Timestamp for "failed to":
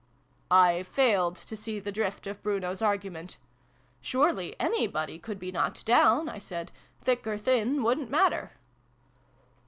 0.81-1.55